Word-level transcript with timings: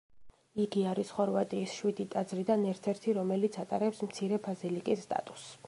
იგი 0.63 0.85
არის 0.91 1.11
ხორვატიის 1.17 1.75
შვიდი 1.81 2.07
ტაძრიდან 2.17 2.65
ერთ-ერთი, 2.71 3.15
რომელიც 3.21 3.61
ატარებს 3.65 4.03
მცირე 4.09 4.41
ბაზილიკის 4.49 5.09
სტატუსს. 5.09 5.49